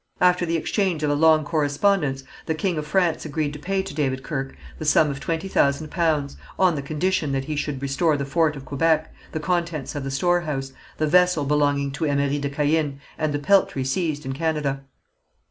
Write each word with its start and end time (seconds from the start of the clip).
After 0.19 0.47
the 0.47 0.57
exchange 0.57 1.03
of 1.03 1.11
a 1.11 1.13
long 1.13 1.43
correspondence, 1.45 2.23
the 2.47 2.55
king 2.55 2.79
of 2.79 2.87
France 2.87 3.23
agreed 3.23 3.53
to 3.53 3.59
pay 3.59 3.83
to 3.83 3.93
David 3.93 4.23
Kirke 4.23 4.55
the 4.79 4.83
sum 4.83 5.11
of 5.11 5.19
twenty 5.19 5.47
thousand 5.47 5.91
pounds, 5.91 6.37
on 6.57 6.73
the 6.73 6.81
condition 6.81 7.33
that 7.33 7.45
he 7.45 7.55
should 7.55 7.79
restore 7.83 8.17
the 8.17 8.25
fort 8.25 8.55
of 8.55 8.65
Quebec, 8.65 9.13
the 9.31 9.39
contents 9.39 9.93
of 9.93 10.03
the 10.03 10.09
storehouse, 10.09 10.73
the 10.97 11.05
vessel 11.05 11.45
belonging 11.45 11.91
to 11.91 12.05
Emery 12.05 12.39
de 12.39 12.49
Caën, 12.49 12.97
and 13.19 13.31
the 13.31 13.37
peltry 13.37 13.83
seized 13.83 14.25
in 14.25 14.33
Canada. 14.33 14.81